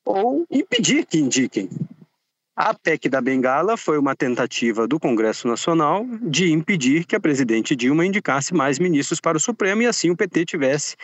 ou 0.05 0.47
impedir 0.49 1.05
que 1.07 1.19
indiquem. 1.19 1.69
A 2.55 2.73
PEC 2.73 3.09
da 3.09 3.21
Bengala 3.21 3.77
foi 3.77 3.99
uma 3.99 4.15
tentativa 4.15 4.87
do 4.87 5.01
Congresso 5.01 5.49
Nacional 5.49 6.07
de 6.23 6.53
impedir 6.53 7.05
que 7.05 7.17
a 7.17 7.21
presidente 7.21 7.75
Dilma 7.75 8.07
indicasse 8.07 8.55
mais 8.55 8.79
ministros 8.79 9.21
para 9.21 9.37
o 9.37 9.41
Supremo 9.41 9.83
e 9.83 9.87
assim 9.87 10.09
o 10.09 10.17
PT 10.17 10.45
tivesse 10.45 10.95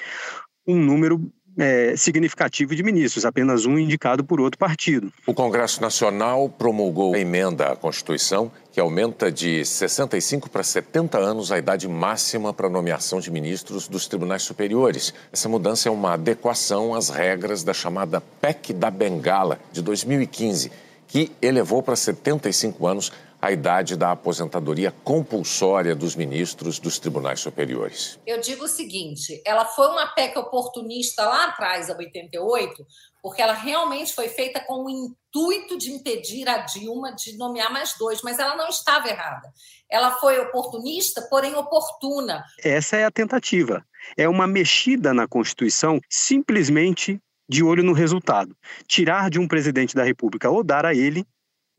um 0.64 0.76
número 0.76 1.20
é, 1.58 1.96
significativo 1.96 2.74
de 2.74 2.82
ministros, 2.82 3.24
apenas 3.24 3.66
um 3.66 3.78
indicado 3.78 4.24
por 4.24 4.40
outro 4.40 4.58
partido. 4.58 5.12
O 5.26 5.34
Congresso 5.34 5.80
Nacional 5.80 6.48
promulgou 6.48 7.14
a 7.14 7.18
emenda 7.18 7.72
à 7.72 7.76
Constituição 7.76 8.50
que 8.74 8.80
aumenta 8.80 9.30
de 9.30 9.64
65 9.64 10.50
para 10.50 10.64
70 10.64 11.16
anos 11.16 11.52
a 11.52 11.58
idade 11.58 11.86
máxima 11.86 12.52
para 12.52 12.68
nomeação 12.68 13.20
de 13.20 13.30
ministros 13.30 13.86
dos 13.86 14.08
tribunais 14.08 14.42
superiores. 14.42 15.14
Essa 15.32 15.48
mudança 15.48 15.88
é 15.88 15.92
uma 15.92 16.14
adequação 16.14 16.92
às 16.92 17.08
regras 17.08 17.62
da 17.62 17.72
chamada 17.72 18.20
PEC 18.20 18.72
da 18.72 18.90
Bengala 18.90 19.60
de 19.72 19.80
2015, 19.80 20.72
que 21.06 21.30
elevou 21.40 21.84
para 21.84 21.94
75 21.94 22.84
anos 22.84 23.12
a 23.44 23.52
idade 23.52 23.94
da 23.94 24.12
aposentadoria 24.12 24.90
compulsória 24.90 25.94
dos 25.94 26.16
ministros 26.16 26.78
dos 26.78 26.98
tribunais 26.98 27.40
superiores. 27.40 28.18
Eu 28.26 28.40
digo 28.40 28.64
o 28.64 28.68
seguinte: 28.68 29.42
ela 29.44 29.66
foi 29.66 29.86
uma 29.88 30.06
PEC 30.06 30.38
oportunista 30.38 31.26
lá 31.26 31.44
atrás, 31.48 31.90
a 31.90 31.96
88, 31.96 32.86
porque 33.22 33.42
ela 33.42 33.52
realmente 33.52 34.14
foi 34.14 34.28
feita 34.28 34.60
com 34.60 34.86
o 34.86 34.88
intuito 34.88 35.76
de 35.76 35.92
impedir 35.92 36.48
a 36.48 36.58
Dilma 36.58 37.14
de 37.14 37.36
nomear 37.36 37.70
mais 37.70 37.94
dois, 37.98 38.22
mas 38.22 38.38
ela 38.38 38.56
não 38.56 38.68
estava 38.68 39.10
errada. 39.10 39.52
Ela 39.90 40.12
foi 40.12 40.38
oportunista, 40.38 41.20
porém 41.28 41.54
oportuna. 41.54 42.42
Essa 42.64 42.96
é 42.96 43.04
a 43.04 43.10
tentativa. 43.10 43.84
É 44.16 44.26
uma 44.26 44.46
mexida 44.46 45.12
na 45.12 45.28
Constituição 45.28 46.00
simplesmente 46.08 47.20
de 47.46 47.62
olho 47.62 47.82
no 47.82 47.92
resultado. 47.92 48.56
Tirar 48.88 49.28
de 49.28 49.38
um 49.38 49.46
presidente 49.46 49.94
da 49.94 50.02
República 50.02 50.48
ou 50.48 50.64
dar 50.64 50.86
a 50.86 50.94
ele 50.94 51.26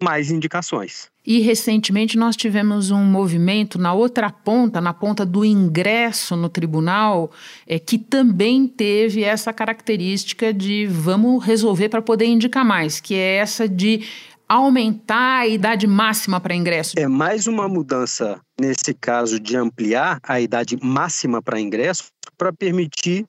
mais 0.02 0.30
indicações. 0.30 1.08
E 1.25 1.40
recentemente 1.40 2.18
nós 2.18 2.36
tivemos 2.36 2.92
um 2.92 3.04
movimento 3.04 3.80
na 3.80 3.94
outra 3.94 4.30
ponta, 4.30 4.80
na 4.80 4.94
ponta 4.94 5.25
do 5.25 5.44
ingresso 5.44 6.36
no 6.36 6.50
tribunal, 6.50 7.32
é, 7.66 7.80
que 7.80 7.98
também 7.98 8.68
teve 8.68 9.24
essa 9.24 9.52
característica 9.52 10.54
de 10.54 10.86
vamos 10.86 11.44
resolver 11.44 11.90
para 11.90 12.02
poder 12.02 12.25
indicar 12.25 12.64
mais, 12.64 13.00
que 13.00 13.16
é 13.16 13.38
essa 13.38 13.68
de 13.68 14.06
aumentar 14.48 15.40
a 15.40 15.48
idade 15.48 15.88
máxima 15.88 16.40
para 16.40 16.54
ingresso. 16.54 16.94
É 16.98 17.08
mais 17.08 17.48
uma 17.48 17.68
mudança 17.68 18.40
nesse 18.60 18.94
caso 18.94 19.40
de 19.40 19.58
ampliar 19.58 20.20
a 20.22 20.40
idade 20.40 20.78
máxima 20.82 21.42
para 21.42 21.60
ingresso 21.60 22.06
para 22.38 22.54
permitir 22.54 23.25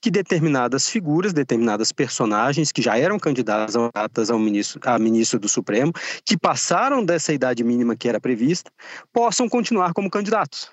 que 0.00 0.10
determinadas 0.10 0.88
figuras, 0.88 1.32
determinadas 1.32 1.92
personagens 1.92 2.72
que 2.72 2.82
já 2.82 2.98
eram 2.98 3.18
candidatas 3.18 4.30
ao 4.30 4.38
ministro, 4.38 4.80
a 4.84 4.98
ministro 4.98 5.38
do 5.38 5.48
Supremo, 5.48 5.92
que 6.24 6.38
passaram 6.38 7.04
dessa 7.04 7.32
idade 7.32 7.62
mínima 7.62 7.96
que 7.96 8.08
era 8.08 8.20
prevista, 8.20 8.70
possam 9.12 9.48
continuar 9.48 9.92
como 9.92 10.10
candidatos. 10.10 10.70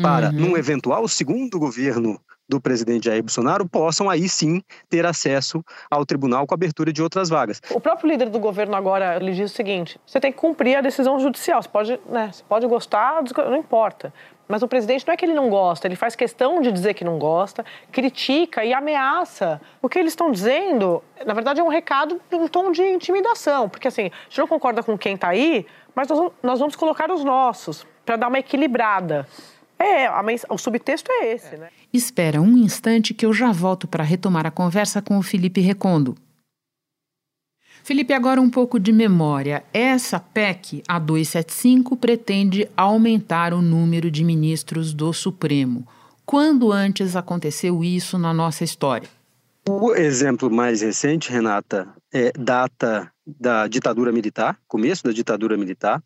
Para, 0.00 0.28
uhum. 0.28 0.32
num 0.32 0.56
eventual 0.56 1.06
segundo 1.08 1.58
governo 1.58 2.20
do 2.48 2.60
presidente 2.60 3.06
Jair 3.06 3.22
Bolsonaro 3.22 3.66
possam 3.66 4.10
aí 4.10 4.28
sim 4.28 4.62
ter 4.88 5.06
acesso 5.06 5.64
ao 5.90 6.04
tribunal 6.04 6.46
com 6.46 6.54
abertura 6.54 6.92
de 6.92 7.02
outras 7.02 7.28
vagas. 7.30 7.60
O 7.70 7.80
próprio 7.80 8.10
líder 8.10 8.28
do 8.28 8.38
governo 8.38 8.76
agora 8.76 9.16
ele 9.16 9.32
diz 9.32 9.50
o 9.50 9.54
seguinte: 9.54 9.98
você 10.06 10.20
tem 10.20 10.30
que 10.30 10.38
cumprir 10.38 10.76
a 10.76 10.80
decisão 10.80 11.18
judicial. 11.18 11.62
Você 11.62 11.68
pode, 11.68 12.00
né, 12.08 12.30
você 12.30 12.44
pode 12.46 12.66
gostar, 12.66 13.22
não 13.36 13.56
importa. 13.56 14.12
Mas 14.52 14.62
o 14.62 14.68
presidente 14.68 15.06
não 15.06 15.14
é 15.14 15.16
que 15.16 15.24
ele 15.24 15.32
não 15.32 15.48
gosta, 15.48 15.88
ele 15.88 15.96
faz 15.96 16.14
questão 16.14 16.60
de 16.60 16.70
dizer 16.70 16.92
que 16.92 17.02
não 17.02 17.18
gosta, 17.18 17.64
critica 17.90 18.62
e 18.62 18.74
ameaça. 18.74 19.58
O 19.80 19.88
que 19.88 19.98
eles 19.98 20.12
estão 20.12 20.30
dizendo, 20.30 21.02
na 21.24 21.32
verdade, 21.32 21.58
é 21.58 21.64
um 21.64 21.68
recado 21.68 22.20
em 22.30 22.46
tom 22.48 22.70
de 22.70 22.82
intimidação. 22.82 23.66
Porque 23.66 23.88
assim, 23.88 24.02
a 24.02 24.24
gente 24.28 24.38
não 24.38 24.46
concorda 24.46 24.82
com 24.82 24.98
quem 24.98 25.14
está 25.14 25.28
aí, 25.28 25.64
mas 25.94 26.06
nós, 26.42 26.58
vamos 26.58 26.76
colocar 26.76 27.10
os 27.10 27.24
nossos 27.24 27.86
para 28.04 28.16
dar 28.16 28.28
uma 28.28 28.40
equilibrada. 28.40 29.26
É, 29.78 30.06
o 30.50 30.58
subtexto 30.58 31.10
é 31.10 31.32
esse, 31.32 31.56
né? 31.56 31.70
Espera 31.90 32.38
um 32.38 32.58
instante 32.58 33.14
que 33.14 33.24
eu 33.24 33.32
já 33.32 33.50
volto 33.52 33.88
para 33.88 34.04
retomar 34.04 34.46
a 34.46 34.50
conversa 34.50 35.00
com 35.00 35.16
o 35.16 35.22
Felipe 35.22 35.62
Recondo. 35.62 36.14
Felipe, 37.84 38.12
agora 38.12 38.40
um 38.40 38.48
pouco 38.48 38.78
de 38.78 38.92
memória. 38.92 39.64
Essa 39.72 40.20
PEC, 40.20 40.82
a 40.86 41.00
275, 41.00 41.96
pretende 41.96 42.68
aumentar 42.76 43.52
o 43.52 43.60
número 43.60 44.08
de 44.08 44.22
ministros 44.22 44.94
do 44.94 45.12
Supremo. 45.12 45.86
Quando 46.24 46.70
antes 46.70 47.16
aconteceu 47.16 47.82
isso 47.82 48.16
na 48.18 48.32
nossa 48.32 48.62
história? 48.62 49.08
O 49.68 49.94
exemplo 49.94 50.48
mais 50.48 50.80
recente, 50.80 51.30
Renata, 51.30 51.88
é 52.12 52.30
data 52.38 53.10
da 53.26 53.66
ditadura 53.66 54.12
militar, 54.12 54.56
começo 54.68 55.02
da 55.02 55.10
ditadura 55.10 55.56
militar, 55.56 56.02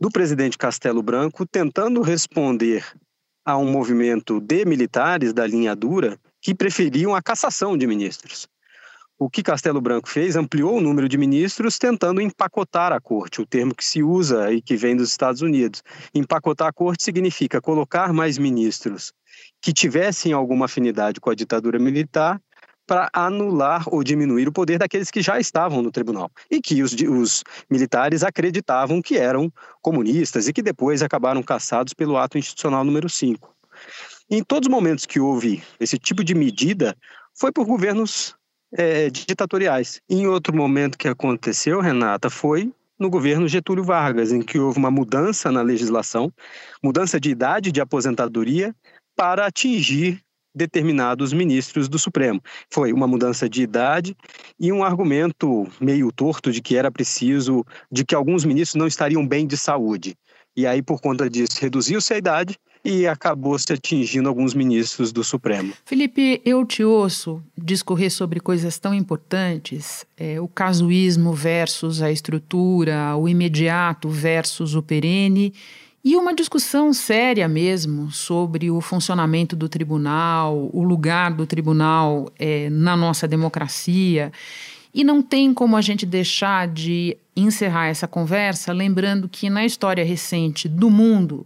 do 0.00 0.10
presidente 0.10 0.56
Castelo 0.56 1.02
Branco 1.02 1.44
tentando 1.44 2.02
responder 2.02 2.84
a 3.44 3.56
um 3.56 3.70
movimento 3.70 4.40
de 4.40 4.64
militares 4.64 5.32
da 5.32 5.46
linha 5.46 5.74
dura 5.74 6.18
que 6.40 6.54
preferiam 6.54 7.14
a 7.14 7.22
cassação 7.22 7.76
de 7.76 7.86
ministros. 7.86 8.46
O 9.18 9.30
que 9.30 9.42
Castelo 9.42 9.80
Branco 9.80 10.10
fez, 10.10 10.36
ampliou 10.36 10.76
o 10.76 10.80
número 10.80 11.08
de 11.08 11.16
ministros, 11.16 11.78
tentando 11.78 12.20
empacotar 12.20 12.92
a 12.92 13.00
corte, 13.00 13.40
o 13.40 13.46
termo 13.46 13.74
que 13.74 13.82
se 13.82 14.02
usa 14.02 14.52
e 14.52 14.60
que 14.60 14.76
vem 14.76 14.94
dos 14.94 15.08
Estados 15.08 15.40
Unidos. 15.40 15.82
Empacotar 16.14 16.68
a 16.68 16.72
corte 16.72 17.02
significa 17.02 17.58
colocar 17.58 18.12
mais 18.12 18.36
ministros 18.36 19.14
que 19.62 19.72
tivessem 19.72 20.34
alguma 20.34 20.66
afinidade 20.66 21.18
com 21.18 21.30
a 21.30 21.34
ditadura 21.34 21.78
militar 21.78 22.38
para 22.86 23.08
anular 23.10 23.84
ou 23.88 24.04
diminuir 24.04 24.48
o 24.48 24.52
poder 24.52 24.78
daqueles 24.78 25.10
que 25.10 25.22
já 25.22 25.40
estavam 25.40 25.80
no 25.80 25.90
tribunal 25.90 26.30
e 26.50 26.60
que 26.60 26.82
os, 26.82 26.92
os, 26.92 27.42
militares 27.70 28.22
acreditavam 28.22 29.00
que 29.00 29.16
eram 29.16 29.50
comunistas 29.80 30.46
e 30.46 30.52
que 30.52 30.62
depois 30.62 31.02
acabaram 31.02 31.42
caçados 31.42 31.94
pelo 31.94 32.18
ato 32.18 32.36
institucional 32.36 32.84
número 32.84 33.08
5. 33.08 33.50
Em 34.30 34.44
todos 34.44 34.68
os 34.68 34.70
momentos 34.70 35.06
que 35.06 35.18
houve 35.18 35.62
esse 35.80 35.98
tipo 35.98 36.22
de 36.22 36.34
medida, 36.34 36.94
foi 37.34 37.50
por 37.50 37.64
governos 37.64 38.36
é, 38.72 39.10
ditatoriais. 39.10 40.00
Em 40.08 40.26
outro 40.26 40.54
momento 40.54 40.98
que 40.98 41.08
aconteceu, 41.08 41.80
Renata, 41.80 42.30
foi 42.30 42.72
no 42.98 43.10
governo 43.10 43.46
Getúlio 43.46 43.84
Vargas, 43.84 44.32
em 44.32 44.40
que 44.40 44.58
houve 44.58 44.78
uma 44.78 44.90
mudança 44.90 45.52
na 45.52 45.62
legislação, 45.62 46.32
mudança 46.82 47.20
de 47.20 47.30
idade 47.30 47.70
de 47.70 47.80
aposentadoria 47.80 48.74
para 49.14 49.46
atingir 49.46 50.22
determinados 50.54 51.34
ministros 51.34 51.86
do 51.88 51.98
Supremo. 51.98 52.40
Foi 52.72 52.90
uma 52.92 53.06
mudança 53.06 53.46
de 53.46 53.62
idade 53.62 54.16
e 54.58 54.72
um 54.72 54.82
argumento 54.82 55.66
meio 55.78 56.10
torto 56.10 56.50
de 56.50 56.62
que 56.62 56.76
era 56.76 56.90
preciso, 56.90 57.64
de 57.92 58.04
que 58.04 58.14
alguns 58.14 58.44
ministros 58.44 58.78
não 58.78 58.86
estariam 58.86 59.26
bem 59.26 59.46
de 59.46 59.56
saúde. 59.56 60.16
E 60.56 60.66
aí, 60.66 60.82
por 60.82 61.02
conta 61.02 61.28
disso, 61.28 61.58
reduziu-se 61.60 62.14
a 62.14 62.16
idade 62.16 62.56
e 62.86 63.06
acabou 63.06 63.58
se 63.58 63.72
atingindo 63.72 64.28
alguns 64.28 64.54
ministros 64.54 65.10
do 65.10 65.24
Supremo. 65.24 65.72
Felipe, 65.84 66.40
eu 66.44 66.64
te 66.64 66.84
ouço 66.84 67.42
discorrer 67.58 68.12
sobre 68.12 68.38
coisas 68.38 68.78
tão 68.78 68.94
importantes, 68.94 70.06
é, 70.16 70.40
o 70.40 70.46
casuísmo 70.46 71.32
versus 71.32 72.00
a 72.00 72.12
estrutura, 72.12 73.16
o 73.16 73.28
imediato 73.28 74.08
versus 74.08 74.76
o 74.76 74.82
perene, 74.82 75.52
e 76.04 76.14
uma 76.14 76.32
discussão 76.32 76.92
séria 76.92 77.48
mesmo 77.48 78.12
sobre 78.12 78.70
o 78.70 78.80
funcionamento 78.80 79.56
do 79.56 79.68
tribunal, 79.68 80.70
o 80.72 80.84
lugar 80.84 81.32
do 81.32 81.44
tribunal 81.44 82.30
é, 82.38 82.70
na 82.70 82.96
nossa 82.96 83.26
democracia. 83.26 84.30
E 84.94 85.02
não 85.02 85.20
tem 85.20 85.52
como 85.52 85.76
a 85.76 85.80
gente 85.82 86.06
deixar 86.06 86.68
de 86.68 87.16
encerrar 87.34 87.88
essa 87.88 88.06
conversa 88.06 88.72
lembrando 88.72 89.28
que 89.28 89.50
na 89.50 89.66
história 89.66 90.04
recente 90.04 90.68
do 90.68 90.88
mundo, 90.88 91.44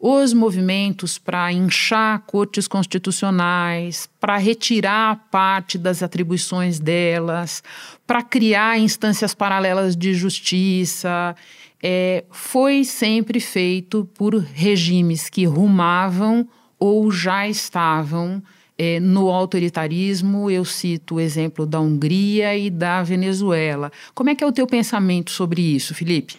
os 0.00 0.32
movimentos 0.32 1.18
para 1.18 1.52
inchar 1.52 2.20
cortes 2.20 2.68
constitucionais, 2.68 4.08
para 4.20 4.36
retirar 4.36 5.26
parte 5.30 5.76
das 5.76 6.02
atribuições 6.02 6.78
delas, 6.78 7.62
para 8.06 8.22
criar 8.22 8.78
instâncias 8.78 9.34
paralelas 9.34 9.96
de 9.96 10.14
justiça, 10.14 11.34
é, 11.82 12.24
foi 12.30 12.84
sempre 12.84 13.40
feito 13.40 14.08
por 14.14 14.36
regimes 14.36 15.28
que 15.28 15.44
rumavam 15.44 16.48
ou 16.78 17.10
já 17.10 17.48
estavam 17.48 18.40
é, 18.78 19.00
no 19.00 19.28
autoritarismo. 19.30 20.48
Eu 20.48 20.64
cito 20.64 21.16
o 21.16 21.20
exemplo 21.20 21.66
da 21.66 21.80
Hungria 21.80 22.56
e 22.56 22.70
da 22.70 23.02
Venezuela. 23.02 23.90
Como 24.14 24.30
é 24.30 24.34
que 24.36 24.44
é 24.44 24.46
o 24.46 24.52
teu 24.52 24.66
pensamento 24.66 25.32
sobre 25.32 25.60
isso, 25.60 25.92
Felipe? 25.92 26.36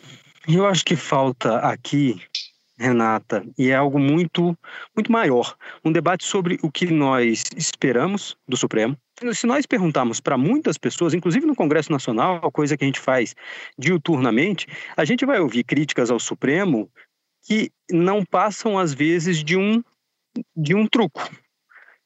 Eu 0.47 0.65
acho 0.65 0.85
que 0.85 0.95
falta 0.95 1.57
aqui 1.57 2.19
Renata, 2.79 3.45
e 3.57 3.69
é 3.69 3.75
algo 3.75 3.99
muito, 3.99 4.57
muito 4.95 5.11
maior. 5.11 5.55
Um 5.83 5.91
debate 5.91 6.23
sobre 6.23 6.57
o 6.63 6.71
que 6.71 6.85
nós 6.85 7.43
esperamos 7.57 8.37
do 8.47 8.55
Supremo. 8.55 8.97
Se 9.33 9.45
nós 9.45 9.65
perguntarmos 9.65 10.21
para 10.21 10.37
muitas 10.37 10.77
pessoas, 10.77 11.13
inclusive 11.13 11.45
no 11.45 11.55
Congresso 11.55 11.91
Nacional, 11.91 12.49
coisa 12.51 12.77
que 12.77 12.85
a 12.85 12.87
gente 12.87 12.99
faz 12.99 13.35
diuturnamente, 13.77 14.65
a 14.95 15.03
gente 15.03 15.25
vai 15.25 15.39
ouvir 15.41 15.65
críticas 15.65 16.09
ao 16.09 16.19
Supremo 16.19 16.89
que 17.43 17.69
não 17.91 18.23
passam, 18.23 18.79
às 18.79 18.93
vezes, 18.93 19.43
de 19.43 19.57
um, 19.57 19.83
de 20.55 20.73
um 20.73 20.87
truco. 20.87 21.29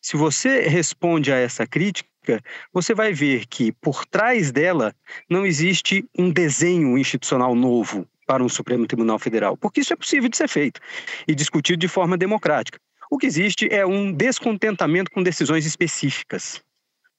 Se 0.02 0.18
você 0.18 0.62
responde 0.62 1.32
a 1.32 1.38
essa 1.38 1.68
crítica, 1.68 2.42
você 2.74 2.96
vai 2.96 3.14
ver 3.14 3.46
que 3.46 3.72
por 3.74 4.06
trás 4.06 4.52
dela 4.52 4.96
não 5.30 5.46
existe 5.46 6.04
um 6.18 6.32
desenho 6.32 6.98
institucional 6.98 7.54
novo, 7.54 8.08
para 8.26 8.44
um 8.44 8.50
Supremo 8.50 8.88
Tribunal 8.88 9.20
Federal, 9.20 9.58
porque 9.58 9.82
isso 9.82 9.94
é 9.94 9.96
possível 9.96 10.30
de 10.30 10.38
ser 10.38 10.48
feito 10.48 10.80
e 11.28 11.36
discutido 11.36 11.80
de 11.80 11.88
forma 11.88 12.18
democrática. 12.18 12.80
O 13.10 13.18
que 13.18 13.28
existe 13.28 13.68
é 13.72 13.86
um 13.86 14.12
descontentamento 14.12 15.12
com 15.12 15.22
decisões 15.22 15.66
específicas, 15.66 16.62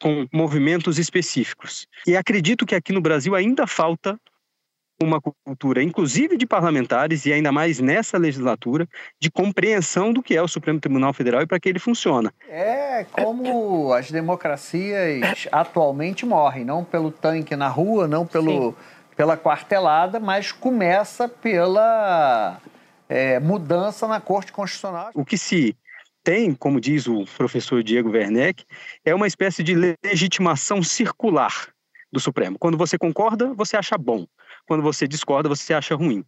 com 0.03 0.27
movimentos 0.33 0.99
específicos. 0.99 1.87
E 2.07 2.17
acredito 2.17 2.67
que 2.67 2.75
aqui 2.75 2.93
no 2.93 3.01
Brasil 3.01 3.35
ainda 3.35 3.67
falta 3.67 4.19
uma 5.03 5.21
cultura, 5.21 5.83
inclusive 5.83 6.37
de 6.37 6.47
parlamentares, 6.47 7.27
e 7.27 7.33
ainda 7.33 7.51
mais 7.51 7.81
nessa 7.81 8.17
legislatura, 8.17 8.89
de 9.21 9.31
compreensão 9.31 10.13
do 10.13 10.23
que 10.23 10.37
é 10.37 10.43
o 10.43 10.49
Supremo 10.49 10.81
Tribunal 10.81 11.13
Federal 11.13 11.43
e 11.43 11.47
para 11.47 11.59
que 11.59 11.69
ele 11.69 11.79
funciona. 11.79 12.33
É 12.49 13.05
como 13.11 13.93
as 13.93 14.11
democracias 14.11 15.49
atualmente 15.51 16.25
morrem, 16.25 16.65
não 16.65 16.85
pelo 16.85 17.11
tanque 17.11 17.57
na 17.57 17.69
rua, 17.69 18.07
não 18.07 18.27
pelo. 18.27 18.73
Sim 18.73 18.94
pela 19.17 19.37
quartelada, 19.37 20.19
mas 20.19 20.53
começa 20.53 21.29
pela 21.29 22.61
é, 23.09 23.39
mudança 23.39 24.07
na 24.07 24.21
Corte 24.21 24.53
Constitucional. 24.53 25.11
O 25.15 25.25
que 25.25 25.39
se 25.39 25.77
tem, 26.23 26.55
como 26.55 26.81
diz 26.81 27.07
o 27.07 27.25
professor 27.37 27.83
Diego 27.83 28.11
Werneck, 28.11 28.65
é 29.05 29.15
uma 29.15 29.27
espécie 29.27 29.63
de 29.63 29.75
legitimação 30.03 30.83
circular 30.83 31.69
do 32.11 32.19
Supremo. 32.19 32.59
Quando 32.59 32.79
você 32.79 32.97
concorda, 32.97 33.53
você 33.53 33.77
acha 33.77 33.99
bom. 33.99 34.27
Quando 34.67 34.83
você 34.83 35.07
discorda, 35.07 35.49
você 35.49 35.75
acha 35.75 35.95
ruim. 35.95 36.25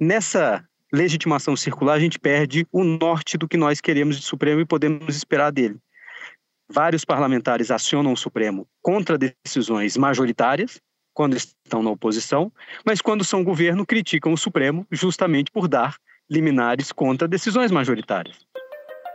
Nessa 0.00 0.64
legitimação 0.92 1.56
circular, 1.56 1.94
a 1.94 2.00
gente 2.00 2.18
perde 2.18 2.66
o 2.72 2.82
norte 2.82 3.36
do 3.36 3.48
que 3.48 3.56
nós 3.56 3.80
queremos 3.80 4.16
de 4.18 4.24
Supremo 4.24 4.60
e 4.60 4.64
podemos 4.64 5.14
esperar 5.14 5.50
dele. 5.50 5.78
Vários 6.68 7.04
parlamentares 7.04 7.70
acionam 7.70 8.12
o 8.12 8.16
Supremo 8.16 8.66
contra 8.82 9.18
decisões 9.18 9.96
majoritárias, 9.96 10.80
quando 11.16 11.34
estão 11.34 11.82
na 11.82 11.90
oposição, 11.90 12.52
mas 12.84 13.00
quando 13.00 13.24
são 13.24 13.42
governo, 13.42 13.86
criticam 13.86 14.34
o 14.34 14.36
Supremo 14.36 14.86
justamente 14.92 15.50
por 15.50 15.66
dar 15.66 15.96
liminares 16.30 16.92
contra 16.92 17.26
decisões 17.26 17.70
majoritárias. 17.70 18.36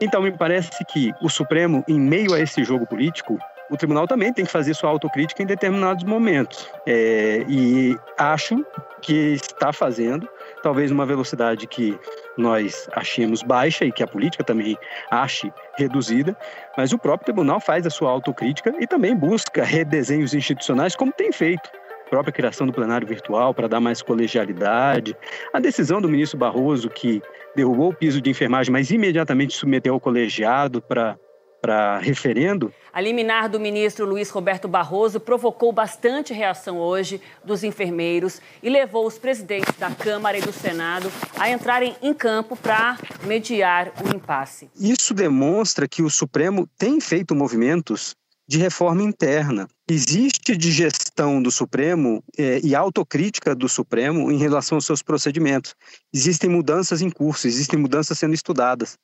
Então, 0.01 0.23
me 0.23 0.35
parece 0.35 0.83
que 0.85 1.11
o 1.21 1.29
Supremo, 1.29 1.83
em 1.87 1.99
meio 1.99 2.33
a 2.33 2.39
esse 2.39 2.63
jogo 2.63 2.87
político, 2.87 3.37
o 3.69 3.77
tribunal 3.77 4.07
também 4.07 4.33
tem 4.33 4.43
que 4.43 4.51
fazer 4.51 4.73
sua 4.73 4.89
autocrítica 4.89 5.43
em 5.43 5.45
determinados 5.45 6.03
momentos. 6.03 6.67
É, 6.87 7.45
e 7.47 7.95
acho 8.17 8.65
que 9.03 9.33
está 9.33 9.71
fazendo, 9.71 10.27
talvez 10.63 10.89
numa 10.89 11.05
velocidade 11.05 11.67
que 11.67 11.97
nós 12.35 12.89
achemos 12.93 13.43
baixa 13.43 13.85
e 13.85 13.91
que 13.91 14.01
a 14.01 14.07
política 14.07 14.43
também 14.43 14.75
ache 15.11 15.53
reduzida, 15.77 16.35
mas 16.75 16.91
o 16.93 16.97
próprio 16.97 17.25
tribunal 17.25 17.59
faz 17.59 17.85
a 17.85 17.91
sua 17.91 18.09
autocrítica 18.09 18.73
e 18.79 18.87
também 18.87 19.15
busca 19.15 19.63
redesenhos 19.63 20.33
institucionais, 20.33 20.95
como 20.95 21.11
tem 21.11 21.31
feito 21.31 21.69
própria 22.11 22.33
criação 22.33 22.67
do 22.67 22.73
plenário 22.73 23.07
virtual 23.07 23.53
para 23.53 23.69
dar 23.69 23.79
mais 23.79 24.01
colegialidade, 24.01 25.15
a 25.53 25.61
decisão 25.61 26.01
do 26.01 26.09
ministro 26.09 26.37
Barroso 26.37 26.89
que 26.89 27.21
derrubou 27.55 27.89
o 27.89 27.95
piso 27.95 28.21
de 28.21 28.29
enfermagem, 28.29 28.71
mas 28.71 28.91
imediatamente 28.91 29.55
submeteu 29.55 29.93
ao 29.93 29.99
colegiado 29.99 30.81
para 30.81 31.17
para 31.61 31.99
referendo. 31.99 32.73
A 32.91 32.99
liminar 32.99 33.47
do 33.47 33.59
ministro 33.59 34.03
Luiz 34.03 34.31
Roberto 34.31 34.67
Barroso 34.67 35.19
provocou 35.19 35.71
bastante 35.71 36.33
reação 36.33 36.79
hoje 36.79 37.21
dos 37.45 37.63
enfermeiros 37.63 38.41
e 38.63 38.69
levou 38.69 39.05
os 39.05 39.19
presidentes 39.19 39.75
da 39.77 39.91
Câmara 39.91 40.39
e 40.39 40.41
do 40.41 40.51
Senado 40.51 41.11
a 41.37 41.51
entrarem 41.51 41.95
em 42.01 42.15
campo 42.15 42.57
para 42.57 42.97
mediar 43.25 43.93
o 44.03 44.15
impasse. 44.15 44.71
Isso 44.75 45.13
demonstra 45.13 45.87
que 45.87 46.01
o 46.01 46.09
Supremo 46.09 46.67
tem 46.79 46.99
feito 46.99 47.35
movimentos 47.35 48.15
de 48.51 48.57
reforma 48.57 49.01
interna. 49.01 49.65
Existe 49.89 50.57
de 50.57 50.73
gestão 50.73 51.41
do 51.41 51.49
Supremo 51.49 52.21
é, 52.37 52.59
e 52.61 52.75
autocrítica 52.75 53.55
do 53.55 53.69
Supremo 53.69 54.29
em 54.29 54.37
relação 54.37 54.75
aos 54.75 54.85
seus 54.85 55.01
procedimentos. 55.01 55.73
Existem 56.13 56.49
mudanças 56.49 57.01
em 57.01 57.09
curso, 57.09 57.47
existem 57.47 57.79
mudanças 57.79 58.19
sendo 58.19 58.33
estudadas. 58.33 58.97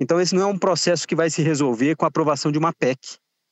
Então, 0.00 0.20
esse 0.20 0.34
não 0.34 0.42
é 0.42 0.46
um 0.46 0.58
processo 0.58 1.06
que 1.06 1.14
vai 1.14 1.30
se 1.30 1.42
resolver 1.42 1.94
com 1.94 2.06
a 2.06 2.08
aprovação 2.08 2.50
de 2.50 2.58
uma 2.58 2.72
PEC, 2.72 2.98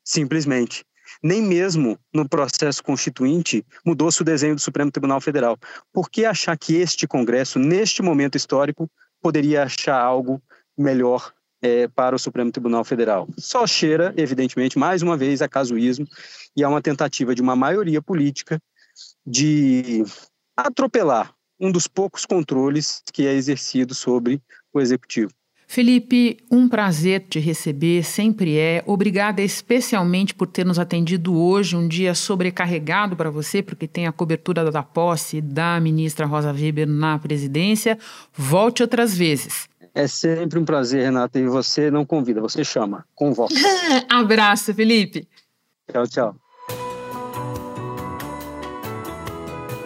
simplesmente. 0.05 0.85
nem 1.23 1.41
mesmo 1.41 1.97
no 2.13 2.29
processo 2.29 2.83
constituinte 2.83 3.65
mudou-se 3.87 4.21
o 4.21 4.25
desenho 4.25 4.57
do 4.57 4.61
Supremo 4.61 4.91
Tribunal 4.91 5.21
Federal. 5.21 5.57
Por 5.93 6.11
que 6.11 6.25
achar 6.25 6.59
que 6.59 6.75
este 6.75 7.07
Congresso, 7.07 7.61
neste 7.61 8.03
momento 8.03 8.37
histórico, 8.37 8.91
poderia 9.23 9.63
achar 9.63 9.97
algo 9.97 10.43
melhor 10.77 11.33
é, 11.65 11.89
para 11.89 12.15
o 12.15 12.19
Supremo 12.19 12.53
Tribunal 12.53 12.85
Federal? 12.85 13.27
Só 13.39 13.67
cheira, 13.67 14.13
evidentemente, 14.19 14.79
mais 14.79 15.01
uma 15.01 15.17
vez, 15.17 15.41
a 15.41 15.49
casuísmo 15.49 16.07
e 16.55 16.63
a 16.63 16.69
uma 16.69 16.83
tentativa 16.83 17.35
de 17.35 17.41
uma 17.41 17.57
maioria 17.57 18.03
política 18.03 18.61
de 19.27 20.05
atropelar 20.55 21.35
um 21.59 21.73
dos 21.73 21.89
poucos 21.89 22.27
controles 22.27 23.03
que 23.11 23.27
é 23.27 23.33
exercido 23.33 23.95
sobre 23.95 24.43
o 24.75 24.81
Executivo. 24.81 25.33
Felipe, 25.67 26.37
um 26.51 26.69
prazer 26.69 27.27
te 27.29 27.41
receber, 27.41 28.05
sempre 28.05 28.59
é. 28.59 28.83
Obrigada 28.87 29.41
especialmente 29.41 30.35
por 30.35 30.47
ter 30.47 30.65
nos 30.65 30.79
atendido 30.79 31.35
hoje, 31.35 31.75
um 31.75 31.89
dia 31.89 32.15
sobrecarregado 32.15 33.17
para 33.17 33.31
você, 33.31 33.63
porque 33.63 33.89
tem 33.89 34.07
a 34.07 34.13
cobertura 34.13 34.71
da 34.71 34.83
posse 34.83 35.41
da 35.41 35.81
ministra 35.81 36.27
Rosa 36.27 36.53
Weber 36.53 36.87
na 36.87 37.19
presidência. 37.19 37.99
Volte 38.37 38.83
outras 38.83 39.17
vezes. 39.17 39.67
É 39.95 40.09
sempre 40.09 40.59
um 40.59 40.65
prazer, 40.65 41.05
Renata, 41.05 41.39
e 41.39 41.47
você 41.47 41.89
não 41.89 42.05
convida, 42.05 42.41
você 42.41 42.65
chama, 42.65 43.05
convoca. 43.15 43.55
Abraço, 44.11 44.75
Felipe. 44.75 45.29
Tchau, 45.91 46.07
tchau. 46.09 46.37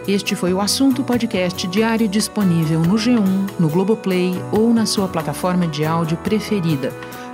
Este 0.06 0.34
foi 0.34 0.54
o 0.54 0.60
assunto 0.62 1.04
podcast 1.04 1.66
diário 1.66 2.08
disponível 2.08 2.80
no 2.80 2.94
G1, 2.94 3.60
no 3.60 3.68
Globoplay 3.68 4.32
ou 4.50 4.72
na 4.72 4.86
sua 4.86 5.06
plataforma 5.06 5.68
de 5.68 5.84
áudio 5.84 6.16
preferida. 6.16 6.90